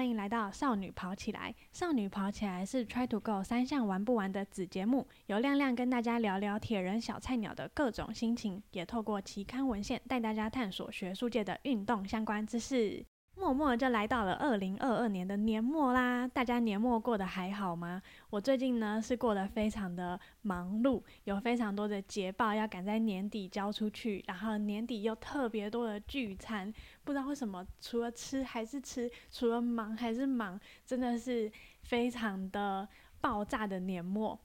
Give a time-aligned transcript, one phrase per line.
[0.00, 1.54] 欢迎来到少女跑起来。
[1.72, 13.04] 少女跑起来是 Try to Go 三项玩不完的子节目，由亮亮跟大家聊聊铁人小菜鸟的各种心情，也透过期刊文献带大家探索学术界的运动相关知识。
[13.40, 18.02] 默默就来到了二零二二年的年末啦，大家年末过得还好吗？
[18.28, 26.70] 我最近呢是过得非常的忙碌，有非常多的捷报要赶在年底交出去，然后年底又特别多的聚餐，
[27.02, 31.50] 不知道为什么，除了吃还是吃，除了忙还是忙，真的是
[31.84, 32.86] 非常的
[33.22, 34.38] 爆炸的年末。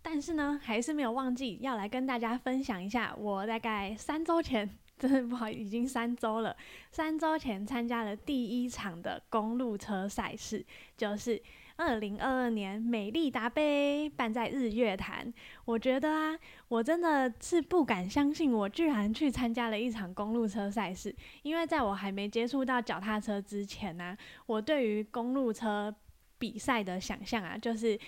[0.00, 4.78] 但是呢，还是没有忘记要来跟大家分享一下，我大概三周前。
[4.98, 6.56] 真的不好，已经三周了。
[6.90, 10.64] 三周前参加了第一场的公路车赛事，
[10.96, 11.40] 就是
[11.76, 15.30] 二零二二年美丽达杯，办在日月潭。
[15.66, 16.38] 我觉得啊，
[16.68, 21.14] 我真的是不敢相信，我居然去参加了一场公路车赛事。
[21.42, 25.94] 因为在我还没接触到脚踏车之前呢，我对于公路车
[26.38, 27.98] 比赛的想象啊，就是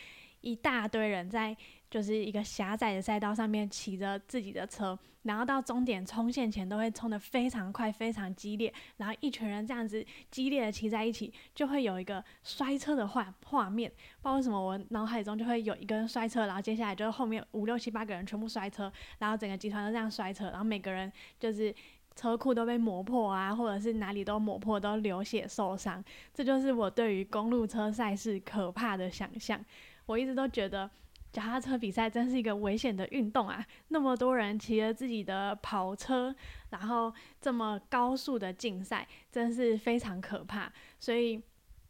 [0.40, 1.54] 一大堆人在。
[1.90, 13.90] 就是一个狭窄的赛道上面骑着自己的车，然后到终点冲线前都会冲得非常快、非常激烈，然后一群人这样子激烈的骑在一起，就会有一个摔车的画画面。
[13.90, 21.74] 不知道为什么我脑海中就会有一个人摔车，然后接下来就是后面五六七八个人全部摔车，然后整个集团都这样摔车，然后每个人就是
[22.14, 26.04] 车库都被磨破啊，或者是哪里都磨破，都流血受伤。
[26.34, 29.64] 这就是我对于公路车赛事可怕的想象。
[30.04, 30.90] 我一直都觉得。
[31.38, 33.64] 脚踏车比赛真是一个危险的运动啊！
[33.88, 36.34] 那么多人骑着自己的跑车，
[36.70, 40.72] 然后这么高速的竞赛，真是非常可怕。
[40.98, 41.40] 所以，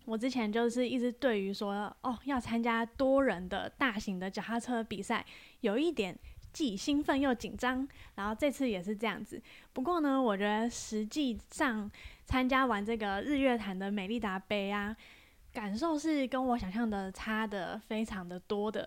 [0.05, 5.25] 我之前就是一直对于说，哦，要参加多人的大型的脚踏车比赛，
[5.63, 6.15] 有一点
[6.53, 7.89] 既兴奋又紧张。
[8.17, 9.41] 然后这次也是这样子。
[9.73, 11.91] 不过呢，我觉得实际上
[12.27, 14.95] 参加完这个日月潭的美丽达杯啊，
[15.55, 18.87] 感受是跟我想象的差的非常的多的。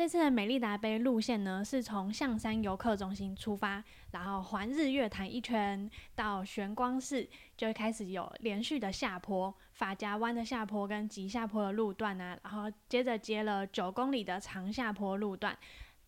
[0.00, 15.54] 这次的美丽达杯路线呢，是从象山游客中心出发，然后环日月潭一圈到玄光寺，就会开始有连续的下坡，法家湾的下坡跟急下坡的路段啊，然后接着接了九公里的长下坡路段，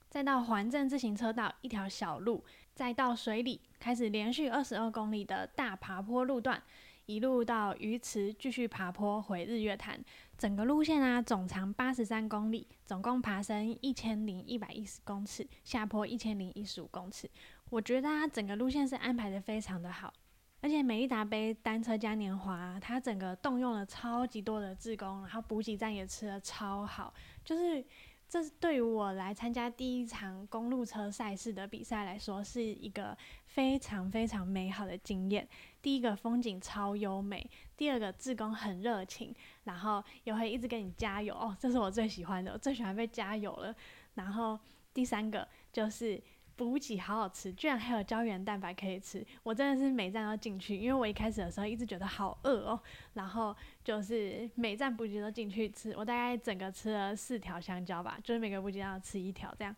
[0.08, 2.42] 再到环镇自行车道一条小路，
[2.74, 6.62] 再到水里开始连续二十二公里的大爬坡路段。
[7.06, 10.02] 一路到鱼池，继续爬坡回日月潭。
[10.42, 17.30] 整个路线啊，总长八十三公里，总共爬升一千零一百一十公尺，下坡一千零一十五公尺。
[17.70, 20.12] 我觉得它整个路线是安排的非常的好，
[20.60, 27.14] 而且美利达杯单车嘉年华，它整个动用了超级多的志工，然后补给站也吃的超好，
[27.44, 27.86] 就是。
[28.32, 35.46] 这是对于我来参加第一场公路车赛事的比赛来说，是一个非常非常美好的经验。
[35.82, 39.34] 第一个风景超优美，第二个志工很热情，
[39.64, 43.76] 然后也会一直给你加油哦，这是我最喜欢的，我最喜欢被加油了。
[44.14, 44.58] 然后
[44.94, 46.18] 第三个就是。
[46.64, 52.80] 补给好好吃，居然还有胶原蛋白可以吃，我真的是每站都进去，因为我一开始的时候一直觉得好饿哦，
[53.14, 59.74] 然后就是每站补给都进去吃，我大概整个吃了四条香蕉吧，就是每个补给要吃一条这样。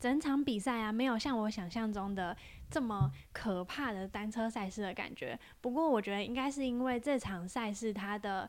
[0.00, 2.36] 整场比赛啊，没有像我想象中的
[2.70, 8.48] 这么可怕的单车赛事的感觉，不过我觉得应该是因为这场赛事它的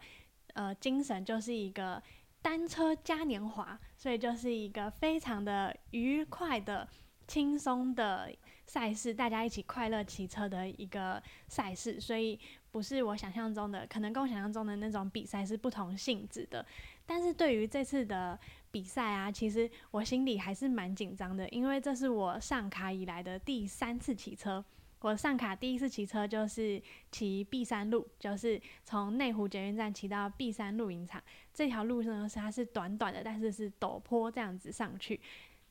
[0.53, 1.99] 呃精神就是一个
[2.39, 6.87] 单车嘉年华，所以就是一个非常的愉快的。
[7.29, 8.27] 轻松的
[8.65, 12.39] 赛事，大家一起快乐骑车的一个赛事，所以
[12.71, 16.65] 不是我想象中的，可能跟我想象中的那种比赛是不同性质的。
[17.05, 18.37] 但是对于这次的
[18.71, 24.65] 比赛啊，其实我心里还是蛮紧张的，因为这是我上卡以来的第三次骑车。
[25.01, 31.23] 我上卡第一次骑车就是骑碧山路，就是从内湖捷运站骑到碧山露营场。
[31.53, 35.17] 这条路呢，是它是短短的，但是是陡坡这样子上去。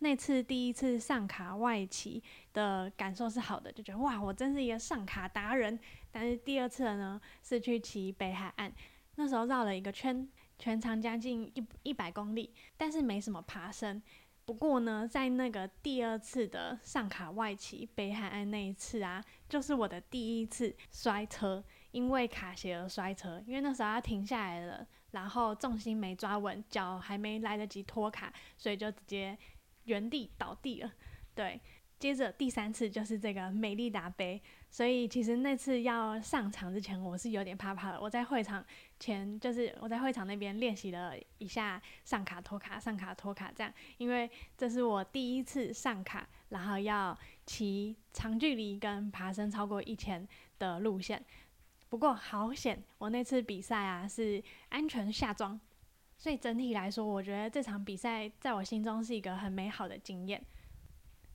[0.01, 2.23] 那次第一次上卡外骑
[2.53, 5.79] 的感受是好的，就觉得哇，我真是一个上卡达人。
[6.13, 8.73] 但是第二次呢，是去骑北海岸，
[9.17, 14.01] 那时候绕了一个圈，全长将近一一百公里，但是没什么爬升。
[14.45, 23.43] 不过呢，在那个第二次的上卡外骑北海岸那一次啊，就是我的第一次摔车，因为卡鞋而摔车。
[23.47, 29.37] 因为那时候要停下来了，然后重心没抓稳，脚还没来得及脱卡，所以就直接。
[29.89, 30.93] 原地倒地了，
[31.35, 31.61] 对，
[31.99, 34.41] 接着第三次就是这个美丽达杯，
[34.71, 38.01] 所以其实那次要上场之前，我是有点怕怕的。
[38.01, 38.65] 我在会场
[39.01, 51.25] 前，就是我在会场那边练习了一下上卡托卡、上卡托卡这样，因为这是我第一次上卡，然后要骑长距离跟爬升超过一千的路线。
[51.89, 55.59] 不过好险，我那次比赛啊是安全下装，
[56.19, 60.45] 所以整体来说，我觉得这场比赛在我心中是一个很美好的经验。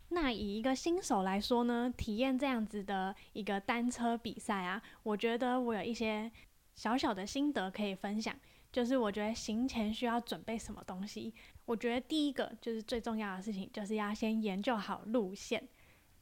[0.09, 6.29] 那以一个新手来说呢，体验这样子的一个单车比赛啊，我觉得我有一些
[6.75, 8.35] 小小的心得可以分享。
[8.71, 11.31] 就是我觉得行前需要准备什么东西，
[11.65, 15.63] 我觉得第一个就是最重要的事情，就是要先研究好路线，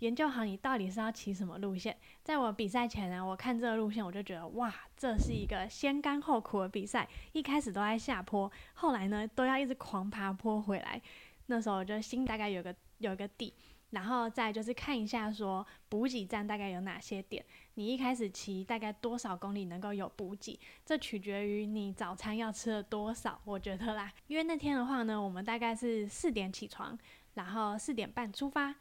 [0.01, 1.95] 研究好你到底是要骑什么路线。
[2.23, 10.99] 在我比赛前呢，我看这个路线，我就觉得哇，这是一个先甘后苦的比赛，一开始都在下坡，后来呢都要一直狂爬坡回来。
[11.45, 13.53] 那时候我就心大概有个有个底。
[13.91, 24.09] 然后再就是看一下说补给站大概有哪些点，你一开始骑大概多少公里能够有补给，这取决于你早餐要吃了多少，我觉得啦。
[24.27, 26.97] 因为那天的话呢，我们大概是四点起床，
[27.33, 28.73] 然后四点半出发，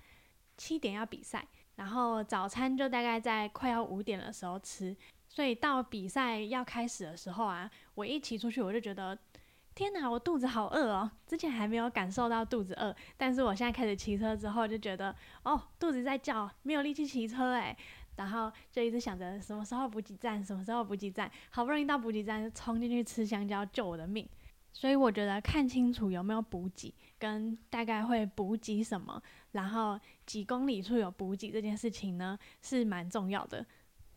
[0.60, 1.42] 七点要比赛，
[1.76, 4.94] 然后早餐就大概在快要五点的时候吃，
[5.26, 9.18] 所以到比赛要开始的时候啊，我一骑出去我就觉得。
[9.72, 11.10] 天哪，我肚子好饿哦！
[11.26, 15.14] 之前还没有感受到肚子饿，但是我现在开始骑车之后，就觉得
[15.44, 17.74] 哦，肚子在叫，没有力气骑车哎。
[18.16, 24.28] 然后就一直想着什么时候补给站，什么时候补给站，好不容易到补给站，就冲进去吃香蕉救我的命。
[24.72, 29.22] 所以我觉得看清楚有没有补给，跟大概会补给什么，
[29.52, 33.64] 然后几公里处有补给这件事情呢，是蛮重要的。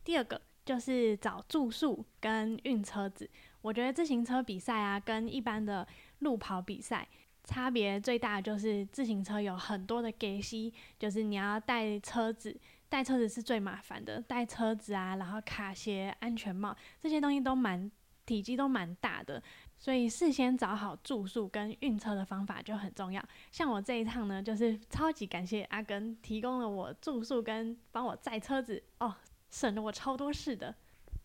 [0.04, 3.30] 第二个就是找住宿跟运车子。
[3.62, 5.88] 我觉得自行车比赛啊，跟一般的
[6.20, 7.08] 路跑比赛
[7.44, 12.58] 差别最大的就是自行车有很多的给息，就是你要带车子，
[12.90, 17.90] 带车子是最麻烦的，带车子啊，然后卡鞋、安全帽这些东西都蛮
[18.26, 19.42] 体积都蛮大的，
[19.84, 23.22] 所以事先找好住宿跟运车的方法就很重要。
[23.52, 29.14] 像我这一趟呢，就是超级感谢阿根提供了我住宿跟帮我载车子，哦，
[29.50, 30.74] 省了我超多事的。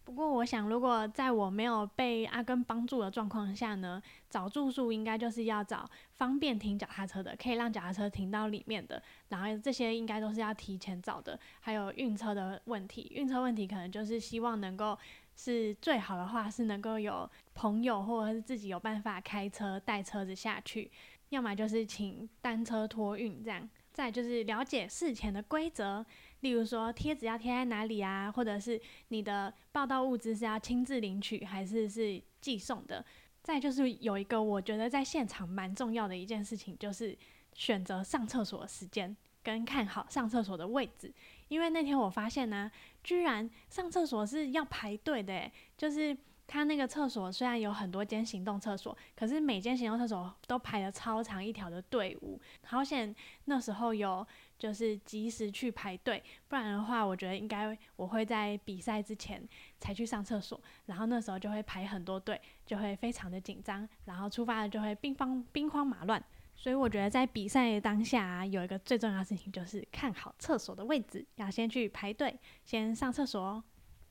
[0.02, 9.00] 不过，我想，如果在我没有被阿根帮助的状况下呢，找住宿应该就是要找方便停脚踏车的，可以让脚踏车停到里面的。
[9.28, 11.38] 然后这些应该都是要提前找的。
[11.60, 14.98] 还有运车的问题，运车问题可能就是希望能够
[15.38, 20.90] 是最好的话是能够有朋友或者是自己有办法开车带车子下去，
[21.28, 23.66] 要么就是请单车托运这样。
[23.92, 26.04] 再就是了解事前的规则。
[26.40, 33.04] 例如说贴纸要贴在哪里啊，或者是你的报到物资是要亲自领取还是是寄送的？
[33.42, 37.16] 再就是有一个我觉得在现场蛮重要的一件事情，就是
[37.54, 41.12] 选择上厕所的时间跟看好上厕所的位置。
[41.48, 42.70] 因为那天我发现呢，
[43.02, 46.16] 居然上厕所是要排队的，就是。
[46.50, 52.40] 他那个厕所虽然有很多间行动厕所，可是每间行动厕所都排了超长一条的队伍。
[52.64, 53.14] 好险
[53.44, 54.26] 那时候有
[54.58, 59.46] 就是及时去排队，不然的话，我觉得应该我会在比赛之前
[59.78, 66.24] 才去上厕所，然后那时候就会排很多队，就会非常的紧张，然后出发了就会兵荒兵荒马乱。
[66.60, 73.62] 所以我觉得在比赛当下有一个最重要的事情就是看好厕所的位置，要先去排队，先上厕所。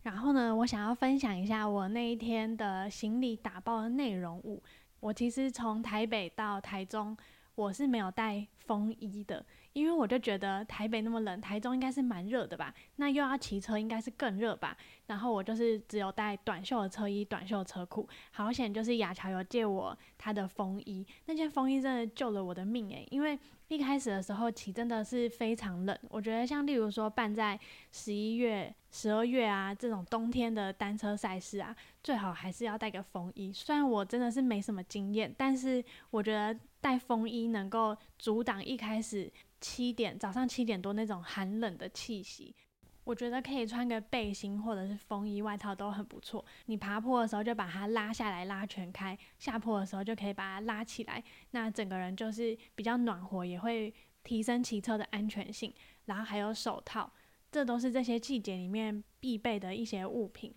[0.03, 4.63] 然后呢，我想要分享一下我那一天的行李打包的内容物。
[5.01, 7.15] 我其实从台北到台中，
[7.53, 9.45] 我是没有带风衣的。
[9.77, 12.73] 因为我就觉得台北那么冷，台中应该是蛮热的吧？
[12.95, 14.75] 那又要骑车，应该是更热吧？
[15.05, 18.09] 然后我就是只有带短袖的车衣、短袖的车裤。
[18.31, 25.95] 好险，就是雅乔有借我他的风衣，那件风衣真的救了我的命诶，因为一开始的时候骑真的是非常冷。
[26.09, 27.59] 我觉得像例如说办在
[27.91, 33.53] 十一月、十二月啊这种冬天的单车赛事啊，最好还是要带个风衣。
[33.53, 39.31] 虽然我真的是没什么经验，但是我觉得带风衣能够阻挡一开始。
[39.59, 42.55] 七点早上七点多那种寒冷的气息，
[43.03, 46.43] 我觉得可以穿个背心或者是风衣外套都很不错。
[46.65, 55.73] 你爬坡的时候就把它拉下来拉全开，下坡的时候就可以把它拉起来，那整个人就是比较暖和，也会提升骑车的安全性。
[56.05, 57.11] 然后还有手套，
[57.51, 60.53] 这都是这些季节里面必备的一些物品。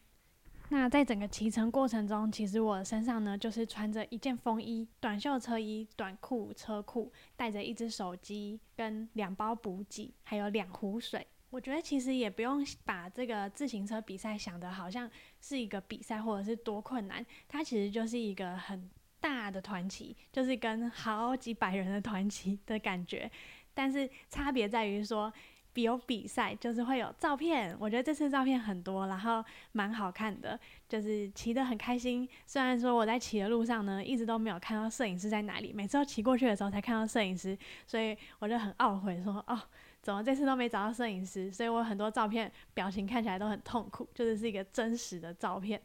[0.72, 11.26] 那在整个骑乘过程中，其实我身上呢就是穿着一件风衣、短袖车衣、短裤、车裤，带着一只手机跟两包补给，还有两壶水。
[11.50, 15.10] 我觉得其实也不用把这个自行车比赛想得好像
[15.40, 23.28] 是一个比赛或者是多困难，它其实就是一个很大的团旗，就是跟好几百人的团旗的感觉。
[23.74, 25.32] 但是差别在于说。
[25.72, 27.76] 比有比赛，就是会有照片。
[27.78, 30.58] 我觉得这次照片很多，然后蛮好看的，
[30.88, 32.28] 就是骑得很开心。
[32.46, 39.60] 虽然说我在骑的路上呢，一直都没有看到摄影师在哪里，每次都骑过去的时候才看到摄影师，所以我就很懊悔，说哦，
[40.02, 45.80] 怎么这次都没找到摄影师，所以我很多照片表情看起来都很痛苦，就是是一个真实的照片。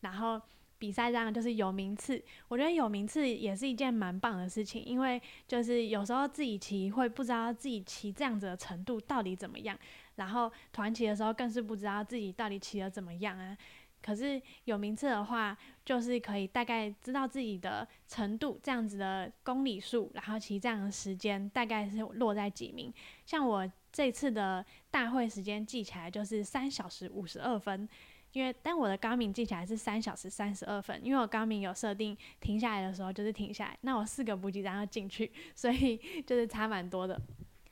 [0.00, 0.40] 然后
[0.80, 9.78] 比赛这样就是有名次，我觉得有名次也是一件蛮棒的事情，因为就是有时候自己骑会不知道自己骑这样子的程度到底怎么样，
[10.16, 13.56] 然后团骑的时候更是不知道自己到底骑的怎么样啊。
[14.02, 22.90] 可是有名次的话，就是可以大概知道自己的程度，这样子的公里数，然后骑这样的时间大概是落在几名。
[23.26, 27.86] 像我这次的大会时间记起来就是三小时五十二分，
[28.32, 37.20] 因为但我的高敏记起来是三小时三十二分，因为我高敏有设定停下来的时候就是停下来，那我四个补给站要进去，所以 就是差蛮多的。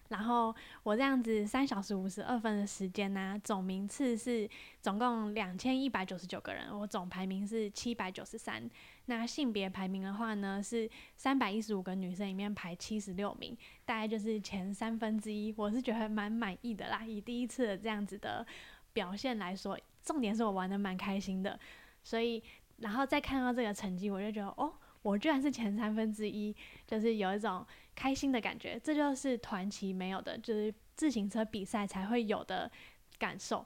[0.09, 4.49] 然后我这样子三小时五十二分的时间呢，总名次是
[4.81, 8.67] 总共两千一百九十九个人，我总排名是七百九十三。
[9.05, 15.53] 那性别排名的话呢，是三百一十五个女生里面排七十六名，大概就是前三分之一。
[15.59, 18.47] 我是觉得蛮满意的啦，以第一次这样子的
[18.95, 21.61] 表现来说，重点是我玩的蛮开心的，
[22.03, 22.43] 所以
[22.79, 24.73] 然后再看到这个成绩，我就觉得哦。
[25.03, 32.71] 我居然是前三分之一，就是有一种开心的感觉，这就是团骑没有的，就是自行车比赛才会有的
[33.17, 33.65] 感受。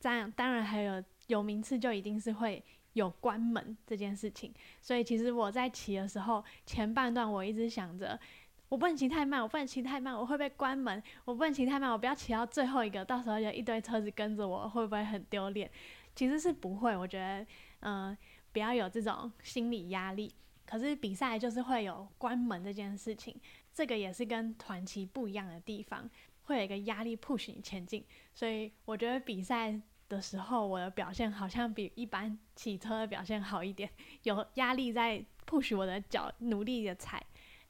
[0.00, 8.18] 这样当然还有有名次就一定是会有关门这件事情，所以其实我在骑的时候，前半段我一直想着，
[8.72, 15.70] 我不能骑太慢，我不能骑太慢，我会被关门，我不能骑太慢，我不要骑到最后一个，到时候有一堆车子跟着我，会不会很丢脸？
[16.14, 17.46] 其实是不会，我觉得，
[17.80, 18.16] 嗯，
[18.50, 20.34] 不要有这种心理压力。
[20.64, 23.38] 可是比赛就是会有关门这件事情，
[23.74, 26.08] 这个也是跟团骑不一样的地方，
[26.44, 28.02] 会有一个压力 push 你前进。
[28.32, 33.90] 所以我觉得比赛的时候，我的表现好像比一般骑车的表现好一点，
[34.22, 37.22] 有压力在 push 我的脚努力的踩，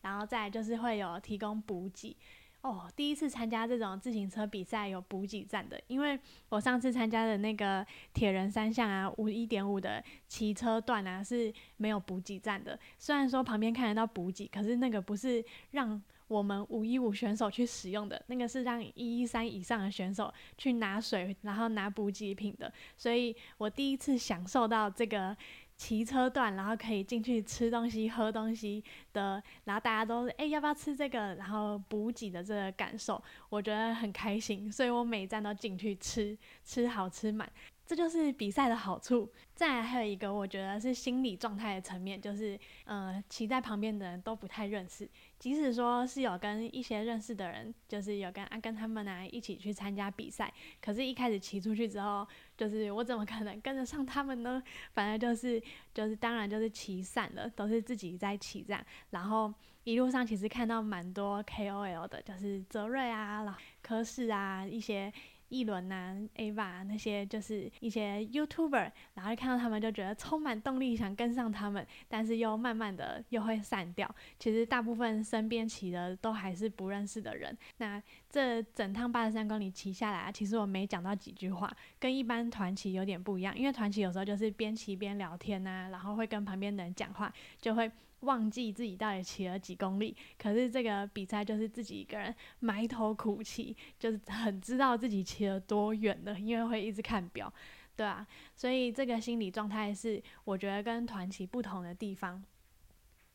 [0.02, 2.16] 然后再就是会有提供补给。
[2.60, 6.16] 哦，第一次参加这种自行车比赛有补给站的，因为
[6.48, 12.78] 我上次参加的那个铁人三项啊，五一点五的骑车段啊是没有补给站的。
[12.98, 22.72] 虽然说旁边看得到补给，可是那个不是让我们五一五选手去使用的，那个是让一一三以上的选手去拿水，然后拿补给品的。
[22.96, 25.36] 所以我第一次享受到这个。
[25.76, 37.50] 骑车段，然后可以进去吃东西、喝东西的，然后大家都哎要不要吃这个，然后补给的这个感受，我觉得很开心，所以我每站都进去吃，吃好吃满。
[37.86, 39.30] 这就是比赛的好处。
[39.54, 45.08] 再还有一个，我觉得是心理状态的层面，就是呃，骑在旁边的人都不太认识，
[45.38, 54.60] 即使说是有跟一些认识的人，就是有跟阿根他们啊一起去参加比赛，可是一开始骑出去之后，就是我怎么可能跟得上他们呢？
[54.94, 55.62] 反正就是
[55.94, 58.84] 就是当然就是骑散了，都是自己在骑这样。
[59.10, 59.52] 然后
[59.84, 65.12] 一路上其实看到蛮多 KOL 的，就是泽瑞啊、科士啊一些。
[65.52, 74.12] 一轮呐，Ava 那些就是一些 YouTuber，然后看到他们就觉得充满动力想跟上他们，但是又慢慢的又会散掉。
[74.38, 77.56] 其实大部分身边骑的都还是不认识的人。
[77.76, 83.56] 那这整趟八十三公里骑下来，其实我没讲到几句话，跟一般团骑有点不一样。
[83.56, 87.30] 因为团骑有时候就是边骑边聊天呐，然后会跟旁边的人讲话，
[87.60, 87.90] 就会。
[88.22, 97.52] 忘记自己到底骑了几公里，可是这个比赛就是自己一个人埋头苦骑，就是很知道自己骑了多远的，因为会一直看表，
[97.96, 102.42] 对啊，所以这个心理状态是我觉得跟团骑不同的地方，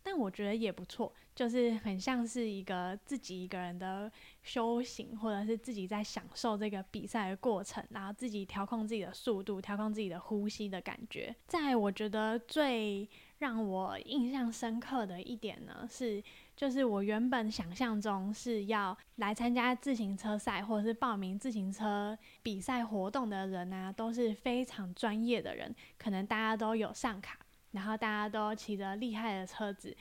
[0.03, 4.09] 但我觉得也不错，就是很像是一个自己一个人的
[4.41, 13.09] 修行，或者是自己在享受这个比赛的过程，然后自己调控自己的速度，调控自己的呼吸的感觉，在我觉得最。
[13.39, 16.23] 让我印象深刻的一点呢，是
[16.55, 27.37] 就是我原本想象中是要来参加自行车赛或者是报名自行车比赛活动的人啊，都是非常专业的人，可能大家都有上卡，
[27.71, 29.95] 然后大家都骑着厉害的车子，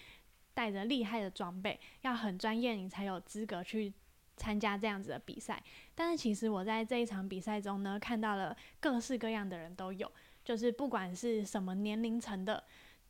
[0.54, 3.92] 带着厉害的装备，要很专业，你才有资格去
[4.38, 5.62] 参加这样子的比赛。
[5.94, 10.10] 但是其实我在这一场比赛中呢，看到了各式各样的人都有，
[10.42, 12.64] 就是不管是什么年龄层的。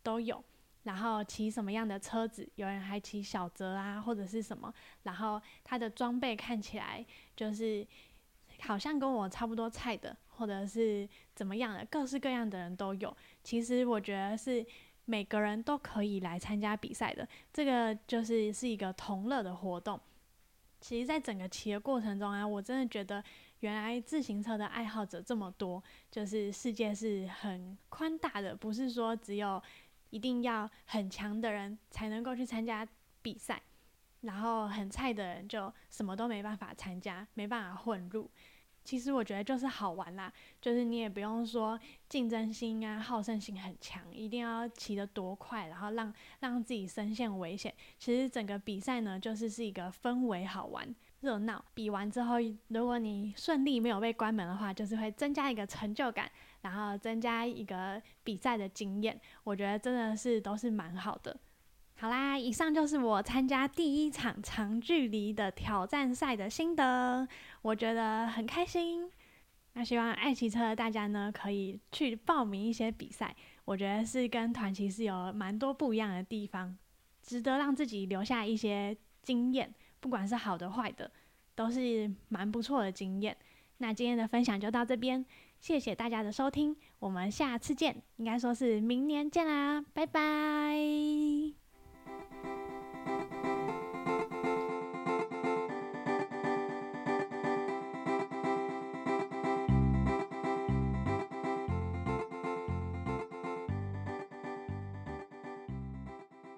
[0.07, 0.41] 都有，
[0.85, 2.49] 然后骑什么样的车子？
[2.55, 4.73] 有人还骑小泽啊，或者是什么？
[5.03, 7.85] 然后他的装备看起来就是
[8.61, 13.17] 好像跟我差不多菜的，或者是怎么样的，各式各样的人都有。
[13.43, 14.65] 其实我觉得是
[15.07, 20.01] 每个人都可以来参加比赛的，这个就是是一个同乐的活动。
[20.81, 23.21] 其实，在整个骑的过程中啊，我真的觉得
[23.59, 25.83] 原来自行车的爱好者这么多，
[26.13, 29.61] 就是世界是很宽大的，不是说只有。
[30.11, 32.87] 一定要很强的人才能够去参加
[33.23, 33.63] 比赛，
[34.21, 38.31] 然后很菜的人就什么都没办法参加，没办法混入。
[38.85, 41.77] 其实我觉得就是好玩啦，就是你也不用说
[42.09, 47.75] 竞争心啊、好胜心很强，一定要骑得多快，然后让让自己身陷危险。
[47.99, 51.65] 其实整个比赛呢，就是是一个氛围好玩、热闹。
[51.75, 52.37] 比完之后，
[52.69, 56.31] 如果你顺利没有被关门的话，就是会增加一个成就感，
[56.67, 59.21] 然后增加一个比赛的经验。
[59.45, 61.39] 我觉得真的是都是蛮好的。
[61.99, 67.27] 好啦，以上就是我参加第一场长距离的挑战赛的心得，
[67.63, 69.11] 我觉得很开心。
[69.75, 76.77] 那希望爱骑车的大家呢，可以去报名一些比赛，我觉得是跟团骑是有蛮多不一样的地方，
[77.23, 81.11] 值得让自己留下一些经验，不管是好的坏的，
[81.55, 83.37] 都是蛮不错的经验。
[83.79, 85.25] 那今天的分享就到这边，
[85.67, 91.66] 谢谢大家的收听，我们下次见，应该说是明年见啦，拜拜。